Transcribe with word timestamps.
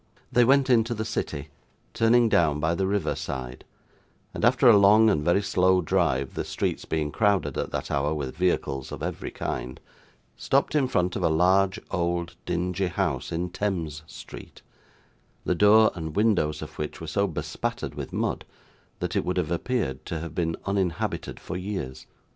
They 0.31 0.43
went 0.43 0.67
into 0.67 0.95
the 0.95 1.05
city, 1.05 1.49
turning 1.93 2.27
down 2.27 2.59
by 2.59 2.73
the 2.73 2.87
river 2.87 3.13
side; 3.13 3.63
and, 4.33 4.43
after 4.43 4.67
a 4.67 4.75
long 4.75 5.11
and 5.11 5.23
very 5.23 5.43
slow 5.43 5.79
drive, 5.79 6.33
the 6.33 6.43
streets 6.43 6.85
being 6.85 7.11
crowded 7.11 7.55
at 7.55 7.69
that 7.69 7.91
hour 7.91 8.11
with 8.11 8.35
vehicles 8.35 8.91
of 8.91 9.03
every 9.03 9.29
kind, 9.29 9.79
stopped 10.35 10.73
in 10.73 10.87
front 10.87 11.15
of 11.15 11.21
a 11.21 11.29
large 11.29 11.79
old 11.91 12.33
dingy 12.47 12.87
house 12.87 13.31
in 13.31 13.51
Thames 13.51 14.01
Street: 14.07 14.63
the 15.45 15.53
door 15.53 15.91
and 15.93 16.15
windows 16.15 16.63
of 16.63 16.79
which 16.79 16.99
were 16.99 17.05
so 17.05 17.27
bespattered 17.27 17.93
with 17.93 18.11
mud, 18.11 18.43
that 19.01 19.15
it 19.15 19.23
would 19.23 19.37
have 19.37 19.51
appeared 19.51 20.03
to 20.07 20.19
have 20.19 20.33
been 20.33 20.55
uninhabited 20.65 21.39
for 21.39 21.57
years. 21.57 22.07